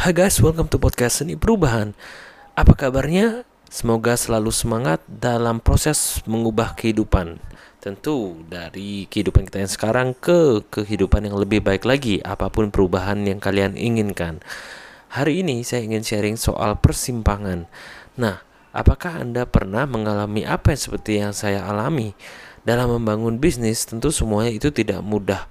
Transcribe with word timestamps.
Hai 0.00 0.16
guys, 0.16 0.40
welcome 0.40 0.64
to 0.72 0.80
podcast 0.80 1.20
Seni 1.20 1.36
Perubahan. 1.36 1.92
Apa 2.56 2.72
kabarnya? 2.72 3.44
Semoga 3.68 4.16
selalu 4.16 4.48
semangat 4.48 5.04
dalam 5.04 5.60
proses 5.60 6.24
mengubah 6.24 6.72
kehidupan. 6.72 7.36
Tentu 7.84 8.40
dari 8.48 9.04
kehidupan 9.12 9.44
kita 9.44 9.60
yang 9.60 9.68
sekarang 9.68 10.08
ke 10.16 10.64
kehidupan 10.72 11.28
yang 11.28 11.36
lebih 11.36 11.60
baik 11.60 11.84
lagi, 11.84 12.16
apa 12.24 12.48
pun 12.48 12.72
perubahan 12.72 13.28
yang 13.28 13.44
kalian 13.44 13.76
inginkan. 13.76 14.40
Hari 15.12 15.44
ini 15.44 15.68
saya 15.68 15.84
ingin 15.84 16.00
sharing 16.00 16.40
soal 16.40 16.80
persimpangan. 16.80 17.68
Nah, 18.16 18.40
apakah 18.72 19.20
Anda 19.20 19.44
pernah 19.44 19.84
mengalami 19.84 20.48
apa 20.48 20.72
yang 20.72 20.80
seperti 20.80 21.20
yang 21.20 21.36
saya 21.36 21.68
alami? 21.68 22.16
Dalam 22.64 22.88
membangun 22.88 23.36
bisnis, 23.36 23.84
tentu 23.84 24.08
semuanya 24.08 24.48
itu 24.48 24.72
tidak 24.72 25.04
mudah 25.04 25.44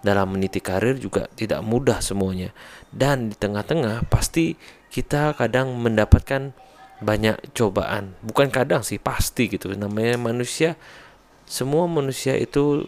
dalam 0.00 0.32
meniti 0.32 0.64
karir 0.64 0.96
juga 0.96 1.28
tidak 1.36 1.60
mudah 1.60 2.00
semuanya. 2.00 2.52
Dan 2.88 3.32
di 3.32 3.36
tengah-tengah 3.36 4.08
pasti 4.08 4.56
kita 4.90 5.36
kadang 5.36 5.76
mendapatkan 5.78 6.52
banyak 7.00 7.56
cobaan. 7.56 8.16
Bukan 8.20 8.52
kadang 8.52 8.84
sih 8.84 9.00
pasti 9.00 9.48
gitu. 9.48 9.72
Namanya 9.72 10.20
manusia 10.20 10.76
semua 11.48 11.88
manusia 11.90 12.36
itu 12.36 12.86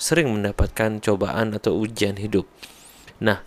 sering 0.00 0.32
mendapatkan 0.32 1.00
cobaan 1.04 1.56
atau 1.56 1.76
ujian 1.76 2.16
hidup. 2.16 2.48
Nah 3.20 3.44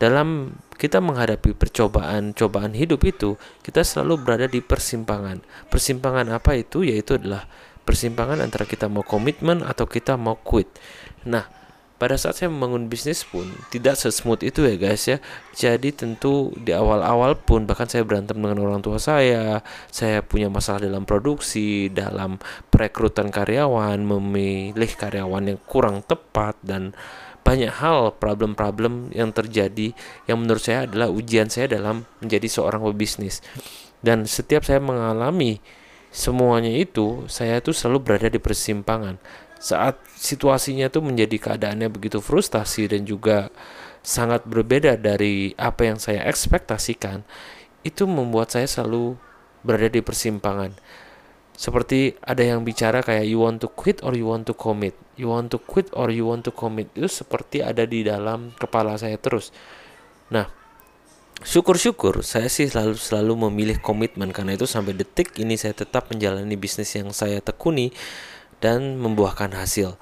dalam 0.00 0.56
kita 0.80 0.96
menghadapi 0.96 1.52
percobaan-cobaan 1.52 2.72
hidup 2.72 3.04
itu 3.04 3.36
kita 3.60 3.84
selalu 3.84 4.16
berada 4.24 4.46
di 4.48 4.64
persimpangan. 4.64 5.44
Persimpangan 5.68 6.32
apa 6.32 6.56
itu? 6.56 6.80
Yaitu 6.88 7.20
adalah 7.20 7.44
persimpangan 7.84 8.40
antara 8.40 8.64
kita 8.64 8.88
mau 8.88 9.04
komitmen 9.04 9.60
atau 9.60 9.84
kita 9.84 10.16
mau 10.16 10.40
quit. 10.40 10.72
Nah 11.28 11.59
pada 12.00 12.16
saat 12.16 12.40
saya 12.40 12.48
membangun 12.48 12.88
bisnis 12.88 13.28
pun 13.28 13.44
tidak 13.68 13.92
sesmooth 14.00 14.40
itu 14.40 14.64
ya 14.64 14.80
guys 14.80 15.04
ya. 15.04 15.20
Jadi 15.52 15.92
tentu 15.92 16.48
di 16.56 16.72
awal-awal 16.72 17.36
pun 17.36 17.68
bahkan 17.68 17.84
saya 17.84 18.08
berantem 18.08 18.40
dengan 18.40 18.56
orang 18.64 18.80
tua 18.80 18.96
saya, 18.96 19.60
saya 19.92 20.24
punya 20.24 20.48
masalah 20.48 20.80
dalam 20.80 21.04
produksi, 21.04 21.92
dalam 21.92 22.40
perekrutan 22.72 23.28
karyawan, 23.28 24.00
memilih 24.00 24.88
karyawan 24.96 25.52
yang 25.52 25.60
kurang 25.68 26.00
tepat 26.00 26.56
dan 26.64 26.96
banyak 27.44 27.68
hal 27.68 28.16
problem-problem 28.16 29.12
yang 29.12 29.36
terjadi 29.36 29.92
yang 30.24 30.40
menurut 30.40 30.64
saya 30.64 30.88
adalah 30.88 31.12
ujian 31.12 31.52
saya 31.52 31.68
dalam 31.68 32.08
menjadi 32.24 32.48
seorang 32.48 32.80
pebisnis. 32.80 33.44
Dan 34.00 34.24
setiap 34.24 34.64
saya 34.64 34.80
mengalami 34.80 35.60
semuanya 36.08 36.72
itu, 36.72 37.28
saya 37.28 37.60
itu 37.60 37.76
selalu 37.76 38.00
berada 38.00 38.32
di 38.32 38.40
persimpangan 38.40 39.20
saat 39.60 40.00
situasinya 40.16 40.88
itu 40.88 41.04
menjadi 41.04 41.36
keadaannya 41.36 41.92
begitu 41.92 42.24
frustasi 42.24 42.88
dan 42.88 43.04
juga 43.04 43.52
sangat 44.00 44.48
berbeda 44.48 44.96
dari 44.96 45.52
apa 45.60 45.84
yang 45.84 46.00
saya 46.00 46.24
ekspektasikan, 46.24 47.20
itu 47.84 48.08
membuat 48.08 48.56
saya 48.56 48.64
selalu 48.64 49.20
berada 49.60 49.92
di 49.92 50.00
persimpangan. 50.00 50.72
Seperti 51.52 52.16
ada 52.24 52.40
yang 52.40 52.64
bicara 52.64 53.04
kayak 53.04 53.28
you 53.28 53.44
want 53.44 53.60
to 53.60 53.68
quit 53.68 54.00
or 54.00 54.16
you 54.16 54.24
want 54.24 54.48
to 54.48 54.56
commit. 54.56 54.96
You 55.20 55.28
want 55.28 55.52
to 55.52 55.60
quit 55.60 55.92
or 55.92 56.08
you 56.08 56.24
want 56.24 56.48
to 56.48 56.52
commit. 56.56 56.88
Itu 56.96 57.12
seperti 57.12 57.60
ada 57.60 57.84
di 57.84 58.00
dalam 58.00 58.56
kepala 58.56 58.96
saya 58.96 59.20
terus. 59.20 59.52
Nah, 60.32 60.48
syukur-syukur 61.44 62.24
saya 62.24 62.48
sih 62.48 62.64
selalu 62.64 62.96
selalu 62.96 63.52
memilih 63.52 63.76
komitmen 63.84 64.32
karena 64.32 64.56
itu 64.56 64.64
sampai 64.64 64.96
detik 64.96 65.36
ini 65.36 65.60
saya 65.60 65.76
tetap 65.76 66.08
menjalani 66.08 66.56
bisnis 66.56 66.96
yang 66.96 67.12
saya 67.12 67.44
tekuni 67.44 67.92
dan 68.60 69.00
membuahkan 69.00 69.52
hasil. 69.56 69.96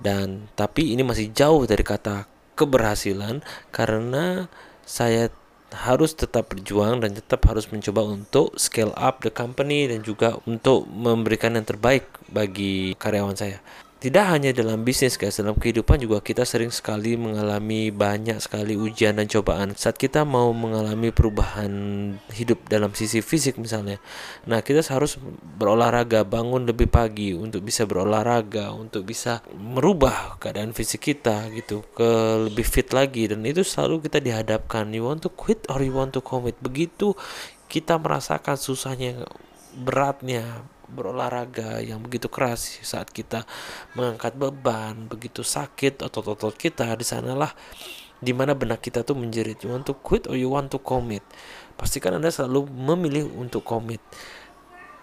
Dan 0.00 0.48
tapi 0.56 0.96
ini 0.96 1.04
masih 1.04 1.30
jauh 1.32 1.68
dari 1.68 1.84
kata 1.84 2.24
keberhasilan 2.56 3.44
karena 3.72 4.48
saya 4.84 5.32
harus 5.70 6.18
tetap 6.18 6.50
berjuang 6.50 6.98
dan 6.98 7.14
tetap 7.14 7.46
harus 7.46 7.70
mencoba 7.70 8.02
untuk 8.02 8.58
scale 8.58 8.90
up 8.98 9.22
the 9.22 9.30
company 9.30 9.86
dan 9.86 10.02
juga 10.02 10.34
untuk 10.44 10.82
memberikan 10.90 11.54
yang 11.54 11.62
terbaik 11.62 12.10
bagi 12.26 12.98
karyawan 12.98 13.38
saya 13.38 13.62
tidak 14.00 14.32
hanya 14.32 14.56
dalam 14.56 14.80
bisnis 14.80 15.20
guys 15.20 15.36
dalam 15.36 15.52
kehidupan 15.60 16.00
juga 16.00 16.24
kita 16.24 16.48
sering 16.48 16.72
sekali 16.72 17.20
mengalami 17.20 17.92
banyak 17.92 18.40
sekali 18.40 18.72
ujian 18.72 19.20
dan 19.20 19.28
cobaan. 19.28 19.76
Saat 19.76 20.00
kita 20.00 20.24
mau 20.24 20.56
mengalami 20.56 21.12
perubahan 21.12 21.68
hidup 22.32 22.64
dalam 22.72 22.96
sisi 22.96 23.20
fisik 23.20 23.60
misalnya 23.60 24.00
nah 24.48 24.64
kita 24.64 24.80
harus 24.88 25.20
berolahraga 25.60 26.24
bangun 26.24 26.64
lebih 26.64 26.88
pagi 26.88 27.36
untuk 27.36 27.60
bisa 27.60 27.84
berolahraga 27.84 28.72
untuk 28.72 29.04
bisa 29.04 29.44
merubah 29.52 30.40
keadaan 30.40 30.72
fisik 30.72 31.12
kita 31.12 31.52
gitu 31.52 31.84
ke 31.92 32.08
lebih 32.48 32.64
fit 32.64 32.88
lagi. 32.96 33.28
Dan 33.28 33.44
itu 33.44 33.60
selalu 33.60 34.08
kita 34.08 34.24
dihadapkan 34.24 34.88
you 34.96 35.04
want 35.04 35.20
to 35.20 35.28
quit 35.28 35.68
or 35.68 35.84
you 35.84 35.92
want 35.92 36.16
to 36.16 36.24
commit? 36.24 36.56
Begitu 36.64 37.12
kita 37.68 38.00
merasakan 38.00 38.56
susahnya 38.56 39.28
beratnya 39.76 40.64
berolahraga 40.90 41.78
yang 41.80 42.02
begitu 42.02 42.26
keras 42.26 42.82
saat 42.82 43.08
kita 43.10 43.46
mengangkat 43.94 44.34
beban 44.36 45.06
begitu 45.06 45.46
sakit 45.46 46.02
otot-otot 46.02 46.54
kita 46.58 46.92
di 46.98 47.06
sanalah 47.06 47.54
di 48.20 48.36
mana 48.36 48.52
benak 48.52 48.84
kita 48.84 49.00
tuh 49.00 49.16
menjerit. 49.16 49.64
You 49.64 49.72
want 49.72 49.88
to 49.88 49.96
quit 49.96 50.28
or 50.28 50.36
you 50.36 50.52
want 50.52 50.68
to 50.76 50.78
commit? 50.78 51.24
Pastikan 51.80 52.20
anda 52.20 52.28
selalu 52.28 52.68
memilih 52.68 53.32
untuk 53.32 53.64
commit. 53.64 54.04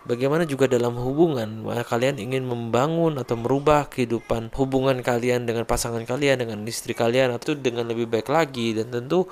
Bagaimana 0.07 0.47
juga 0.47 0.71
dalam 0.71 0.95
hubungan, 0.95 1.67
kalian 1.83 2.15
ingin 2.15 2.47
membangun 2.47 3.19
atau 3.19 3.35
merubah 3.35 3.91
kehidupan 3.91 4.55
hubungan 4.55 5.03
kalian 5.03 5.43
dengan 5.43 5.67
pasangan 5.67 5.99
kalian, 6.07 6.39
dengan 6.47 6.63
istri 6.63 6.95
kalian, 6.95 7.35
atau 7.35 7.59
dengan 7.59 7.91
lebih 7.91 8.07
baik 8.07 8.31
lagi, 8.31 8.71
dan 8.71 8.87
tentu 8.87 9.27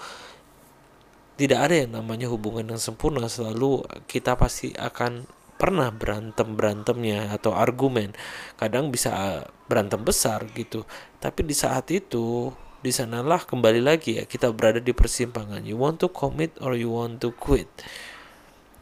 tidak 1.39 1.71
ada 1.71 1.87
yang 1.87 1.95
namanya 1.95 2.27
hubungan 2.27 2.75
yang 2.75 2.81
sempurna. 2.81 3.23
Selalu 3.31 3.87
kita 4.03 4.35
pasti 4.35 4.75
akan 4.75 5.23
pernah 5.55 5.87
berantem 5.91 6.55
berantemnya 6.55 7.31
atau 7.31 7.55
argumen 7.55 8.11
kadang 8.59 8.91
bisa 8.91 9.43
berantem 9.71 10.03
besar 10.03 10.43
gitu. 10.51 10.83
Tapi 11.23 11.47
di 11.47 11.55
saat 11.55 11.89
itu 11.91 12.51
di 12.83 12.93
sanalah 12.93 13.41
kembali 13.41 13.81
lagi 13.81 14.21
ya 14.21 14.29
kita 14.29 14.51
berada 14.51 14.83
di 14.83 14.91
persimpangan. 14.91 15.65
You 15.65 15.79
want 15.79 16.03
to 16.03 16.11
commit 16.11 16.53
or 16.61 16.77
you 16.77 16.91
want 16.91 17.23
to 17.23 17.33
quit? 17.33 17.71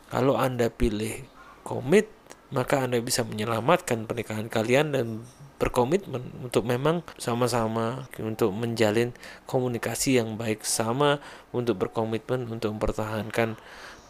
Kalau 0.09 0.35
anda 0.35 0.67
pilih 0.69 1.23
commit 1.63 2.11
maka 2.53 2.85
anda 2.85 3.01
bisa 3.01 3.25
menyelamatkan 3.25 4.05
pernikahan 4.05 4.45
kalian 4.45 4.93
dan 4.93 5.25
berkomitmen 5.57 6.43
untuk 6.43 6.67
memang 6.67 7.01
sama-sama 7.15 8.11
untuk 8.21 8.53
menjalin 8.53 9.15
komunikasi 9.49 10.21
yang 10.21 10.37
baik 10.37 10.61
sama 10.61 11.17
untuk 11.49 11.81
berkomitmen 11.81 12.45
untuk 12.51 12.77
mempertahankan 12.77 13.57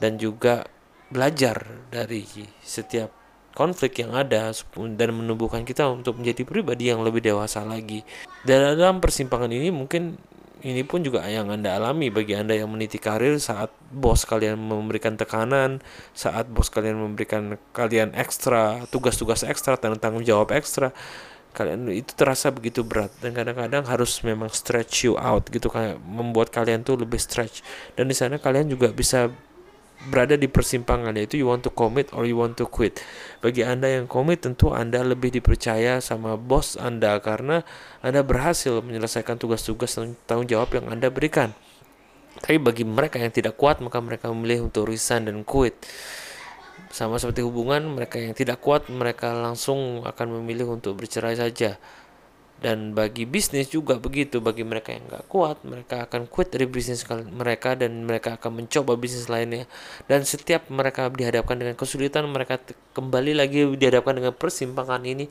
dan 0.02 0.12
juga 0.18 0.68
belajar 1.14 1.62
dari 1.94 2.26
setiap 2.66 3.14
konflik 3.54 4.02
yang 4.02 4.18
ada 4.18 4.50
dan 4.98 5.10
menumbuhkan 5.14 5.62
kita 5.62 5.86
untuk 5.86 6.18
menjadi 6.18 6.42
pribadi 6.42 6.90
yang 6.90 7.06
lebih 7.06 7.22
dewasa 7.22 7.62
lagi. 7.62 8.02
Dalam 8.42 8.98
persimpangan 8.98 9.54
ini 9.54 9.70
mungkin 9.70 10.18
ini 10.64 10.82
pun 10.88 11.04
juga 11.04 11.28
yang 11.28 11.52
Anda 11.52 11.76
alami 11.76 12.08
bagi 12.08 12.34
Anda 12.40 12.56
yang 12.56 12.72
meniti 12.72 12.96
karir 12.96 13.36
saat 13.38 13.70
bos 13.92 14.24
kalian 14.24 14.56
memberikan 14.56 15.20
tekanan, 15.20 15.84
saat 16.16 16.48
bos 16.48 16.72
kalian 16.72 16.98
memberikan 16.98 17.60
kalian 17.76 18.16
ekstra, 18.16 18.88
tugas-tugas 18.88 19.44
ekstra, 19.44 19.76
tanggung 19.78 20.24
jawab 20.24 20.56
ekstra. 20.56 20.96
Kalian 21.54 21.86
itu 21.94 22.18
terasa 22.18 22.50
begitu 22.50 22.82
berat 22.82 23.14
dan 23.22 23.38
kadang-kadang 23.38 23.86
harus 23.86 24.26
memang 24.26 24.50
stretch 24.50 25.06
you 25.06 25.14
out 25.20 25.46
gitu 25.54 25.70
kayak 25.70 26.02
membuat 26.02 26.50
kalian 26.50 26.82
tuh 26.82 26.98
lebih 26.98 27.22
stretch. 27.22 27.62
Dan 27.94 28.10
di 28.10 28.18
sana 28.18 28.42
kalian 28.42 28.74
juga 28.74 28.90
bisa 28.90 29.30
berada 30.12 30.36
di 30.36 30.52
persimpangan 30.52 31.16
yaitu 31.16 31.40
you 31.40 31.48
want 31.48 31.64
to 31.64 31.72
commit 31.72 32.12
or 32.12 32.28
you 32.28 32.36
want 32.36 32.60
to 32.60 32.68
quit. 32.68 33.00
Bagi 33.40 33.64
Anda 33.64 33.88
yang 33.88 34.12
commit 34.12 34.44
tentu 34.44 34.76
Anda 34.76 35.00
lebih 35.04 35.32
dipercaya 35.32 36.04
sama 36.04 36.36
bos 36.36 36.76
Anda 36.76 37.20
karena 37.24 37.64
Anda 38.04 38.26
berhasil 38.26 38.84
menyelesaikan 38.84 39.40
tugas-tugas 39.40 39.96
dan 39.96 40.20
tanggung 40.28 40.50
jawab 40.52 40.76
yang 40.76 40.92
Anda 40.92 41.08
berikan. 41.08 41.56
Tapi 42.44 42.60
bagi 42.60 42.84
mereka 42.84 43.22
yang 43.22 43.32
tidak 43.32 43.56
kuat 43.56 43.80
maka 43.80 44.04
mereka 44.04 44.28
memilih 44.28 44.68
untuk 44.68 44.92
resign 44.92 45.32
dan 45.32 45.48
quit. 45.48 45.78
Sama 46.94 47.18
seperti 47.18 47.42
hubungan 47.42 47.90
mereka 47.90 48.22
yang 48.22 48.38
tidak 48.38 48.62
kuat 48.62 48.86
mereka 48.92 49.34
langsung 49.34 50.06
akan 50.06 50.42
memilih 50.42 50.78
untuk 50.78 51.00
bercerai 51.00 51.40
saja 51.40 51.80
dan 52.64 52.96
bagi 52.96 53.28
bisnis 53.28 53.68
juga 53.68 54.00
begitu 54.00 54.40
bagi 54.40 54.64
mereka 54.64 54.96
yang 54.96 55.04
nggak 55.12 55.28
kuat 55.28 55.68
mereka 55.68 56.08
akan 56.08 56.32
quit 56.32 56.48
dari 56.48 56.64
bisnis 56.64 57.04
mereka 57.12 57.76
dan 57.76 58.08
mereka 58.08 58.40
akan 58.40 58.64
mencoba 58.64 58.96
bisnis 58.96 59.28
lainnya. 59.28 59.68
Dan 60.08 60.24
setiap 60.24 60.72
mereka 60.72 61.12
dihadapkan 61.12 61.60
dengan 61.60 61.76
kesulitan 61.76 62.24
mereka 62.32 62.64
kembali 62.96 63.36
lagi 63.36 63.68
dihadapkan 63.76 64.16
dengan 64.16 64.32
persimpangan 64.32 65.04
ini. 65.04 65.28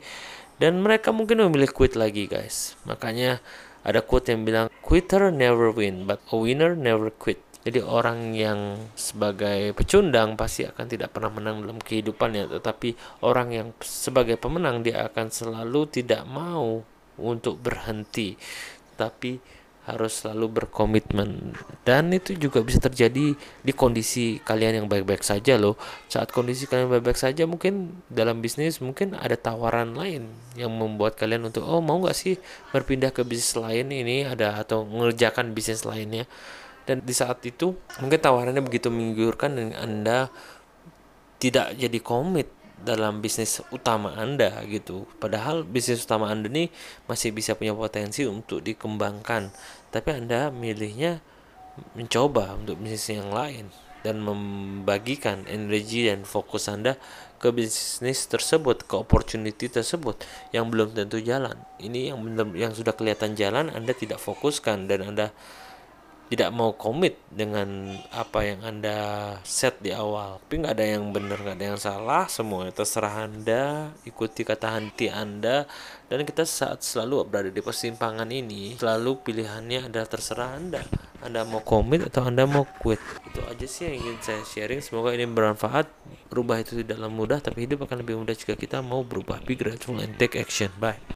Dan 0.61 0.85
mereka 0.85 1.09
mungkin 1.09 1.41
memilih 1.49 1.73
quit 1.73 1.97
lagi 1.97 2.29
guys. 2.29 2.77
Makanya 2.85 3.41
ada 3.81 4.05
quote 4.05 4.29
yang 4.29 4.45
bilang 4.45 4.69
quitter 4.85 5.33
never 5.33 5.73
win 5.73 6.05
but 6.05 6.21
a 6.29 6.37
winner 6.37 6.77
never 6.77 7.09
quit. 7.09 7.41
Jadi 7.63 7.79
orang 7.79 8.35
yang 8.35 8.75
sebagai 8.93 9.73
pecundang 9.73 10.35
pasti 10.37 10.69
akan 10.69 10.85
tidak 10.85 11.15
pernah 11.15 11.33
menang 11.33 11.65
dalam 11.65 11.79
kehidupannya. 11.81 12.61
Tetapi 12.61 13.23
orang 13.25 13.49
yang 13.49 13.67
sebagai 13.81 14.37
pemenang 14.37 14.85
dia 14.85 15.09
akan 15.09 15.33
selalu 15.33 15.89
tidak 15.89 16.27
mau 16.29 16.83
untuk 17.17 17.61
berhenti 17.61 18.37
tapi 18.93 19.41
harus 19.83 20.23
selalu 20.23 20.63
berkomitmen. 20.63 21.59
Dan 21.83 22.15
itu 22.15 22.39
juga 22.39 22.63
bisa 22.63 22.79
terjadi 22.79 23.35
di 23.35 23.73
kondisi 23.75 24.39
kalian 24.39 24.83
yang 24.83 24.87
baik-baik 24.87 25.27
saja 25.27 25.59
loh. 25.59 25.75
Saat 26.07 26.31
kondisi 26.31 26.71
kalian 26.71 26.87
baik-baik 26.87 27.19
saja 27.19 27.43
mungkin 27.43 27.91
dalam 28.07 28.39
bisnis 28.39 28.79
mungkin 28.79 29.11
ada 29.19 29.35
tawaran 29.35 29.91
lain 29.91 30.31
yang 30.55 30.71
membuat 30.71 31.19
kalian 31.19 31.51
untuk 31.51 31.67
oh 31.67 31.83
mau 31.83 31.99
nggak 31.99 32.15
sih 32.15 32.39
berpindah 32.71 33.11
ke 33.11 33.27
bisnis 33.27 33.59
lain 33.59 33.91
ini 33.91 34.23
ada 34.23 34.55
atau 34.55 34.87
mengerjakan 34.87 35.51
bisnis 35.51 35.83
lainnya? 35.83 36.23
Dan 36.87 37.03
di 37.03 37.11
saat 37.15 37.43
itu 37.43 37.75
mungkin 37.99 38.19
tawarannya 38.19 38.63
begitu 38.63 38.87
menggiurkan 38.87 39.55
dan 39.55 39.75
anda 39.75 40.31
tidak 41.43 41.75
jadi 41.75 41.99
komit 41.99 42.47
dalam 42.83 43.23
bisnis 43.23 43.63
utama 43.71 44.13
Anda 44.19 44.61
gitu. 44.67 45.07
Padahal 45.17 45.63
bisnis 45.63 46.03
utama 46.03 46.29
Anda 46.29 46.51
nih 46.51 46.67
masih 47.07 47.31
bisa 47.31 47.55
punya 47.55 47.71
potensi 47.71 48.27
untuk 48.27 48.61
dikembangkan, 48.61 49.49
tapi 49.89 50.09
Anda 50.13 50.51
milihnya 50.51 51.23
mencoba 51.97 52.53
untuk 52.59 52.77
bisnis 52.77 53.09
yang 53.09 53.33
lain 53.33 53.73
dan 54.03 54.19
membagikan 54.19 55.47
energi 55.47 56.11
dan 56.11 56.27
fokus 56.27 56.67
Anda 56.67 56.99
ke 57.39 57.51
bisnis 57.51 58.27
tersebut, 58.27 58.87
ke 58.87 58.95
opportunity 58.99 59.71
tersebut 59.71 60.19
yang 60.51 60.67
belum 60.71 60.95
tentu 60.95 61.19
jalan. 61.23 61.55
Ini 61.79 62.11
yang 62.11 62.19
yang 62.55 62.71
sudah 62.75 62.95
kelihatan 62.95 63.35
jalan 63.35 63.71
Anda 63.71 63.95
tidak 63.95 64.19
fokuskan 64.19 64.91
dan 64.91 65.07
Anda 65.07 65.31
tidak 66.33 66.49
mau 66.49 66.73
komit 66.73 67.21
dengan 67.29 67.93
apa 68.09 68.41
yang 68.41 68.65
anda 68.65 68.97
set 69.45 69.77
di 69.85 69.93
awal. 69.93 70.41
Tapi 70.41 70.65
nggak 70.65 70.73
ada 70.73 70.85
yang 70.97 71.13
benar 71.13 71.37
nggak 71.37 71.57
ada 71.61 71.67
yang 71.69 71.77
salah. 71.77 72.25
Semua 72.25 72.73
terserah 72.73 73.29
anda 73.29 73.93
ikuti 74.01 74.41
kata 74.41 74.73
hati 74.73 75.13
anda. 75.13 75.69
Dan 76.09 76.25
kita 76.25 76.41
saat 76.41 76.81
selalu 76.81 77.29
berada 77.29 77.53
di 77.53 77.61
persimpangan 77.61 78.25
ini 78.33 78.81
selalu 78.81 79.21
pilihannya 79.21 79.93
adalah 79.93 80.09
terserah 80.09 80.57
anda. 80.57 80.81
Anda 81.21 81.45
mau 81.45 81.61
komit 81.61 82.09
atau 82.09 82.25
anda 82.25 82.49
mau 82.49 82.65
quit. 82.81 82.99
Itu 83.29 83.45
aja 83.45 83.65
sih 83.69 83.93
yang 83.93 84.01
ingin 84.01 84.17
saya 84.25 84.41
sharing. 84.41 84.81
Semoga 84.81 85.13
ini 85.13 85.29
bermanfaat. 85.29 85.85
Berubah 86.33 86.65
itu 86.65 86.81
tidak 86.81 86.97
mudah 87.13 87.45
tapi 87.45 87.69
hidup 87.69 87.85
akan 87.85 88.01
lebih 88.01 88.17
mudah 88.17 88.33
jika 88.33 88.57
kita 88.57 88.81
mau 88.81 89.05
berubah. 89.05 89.37
Be 89.45 89.53
grateful 89.53 90.01
and 90.01 90.17
take 90.17 90.33
action. 90.33 90.73
Bye 90.81 90.97